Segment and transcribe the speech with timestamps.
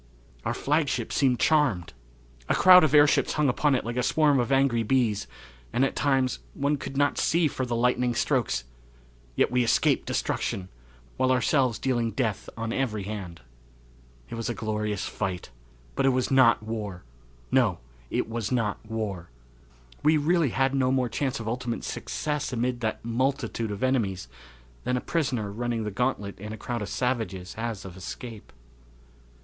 [0.45, 1.93] Our flagship seemed charmed.
[2.49, 5.27] A crowd of airships hung upon it like a swarm of angry bees,
[5.71, 8.63] and, at times, one could not see for the lightning strokes
[9.35, 10.69] yet we escaped destruction,
[11.17, 13.41] while ourselves dealing death on every hand.
[14.27, 15.51] It was a glorious fight,
[15.93, 17.03] but it was not war;
[17.51, 17.77] no,
[18.09, 19.29] it was not war.
[20.01, 24.27] We really had no more chance of ultimate success amid that multitude of enemies
[24.83, 28.51] than a prisoner running the gauntlet in a crowd of savages has of escape.